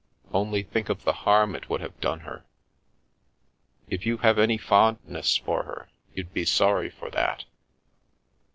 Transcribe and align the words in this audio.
Only 0.33 0.63
think 0.63 0.89
of 0.89 1.03
the 1.03 1.13
harm 1.13 1.53
it 1.53 1.69
would 1.69 1.79
have 1.79 2.01
done 2.01 2.21
her. 2.21 2.43
If 3.87 4.03
you 4.03 4.17
have 4.17 4.39
any 4.39 4.57
fondness 4.57 5.37
for 5.37 5.61
her 5.65 5.89
you'd 6.15 6.33
be 6.33 6.43
sorry 6.43 6.89
for 6.89 7.11
that. 7.11 7.45